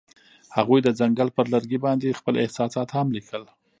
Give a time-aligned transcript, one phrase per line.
[0.55, 3.43] هغوی د ځنګل پر لرګي باندې خپل احساسات هم لیکل.